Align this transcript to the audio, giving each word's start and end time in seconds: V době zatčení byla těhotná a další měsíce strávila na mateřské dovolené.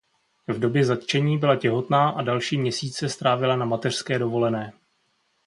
V 0.47 0.59
době 0.59 0.85
zatčení 0.85 1.37
byla 1.37 1.55
těhotná 1.55 2.09
a 2.09 2.21
další 2.21 2.57
měsíce 2.57 3.09
strávila 3.09 3.55
na 3.55 3.65
mateřské 3.65 4.19
dovolené. 4.19 4.73